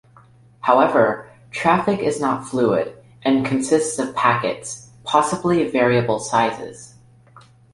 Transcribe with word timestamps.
However, 0.61 1.29
traffic 1.51 1.99
is 1.99 2.19
not 2.19 2.47
fluid 2.47 2.97
and 3.21 3.45
consists 3.45 3.99
of 3.99 4.15
packets, 4.15 4.89
possibly 5.05 5.63
of 5.63 5.71
variable 5.71 6.17
sizes. 6.17 6.95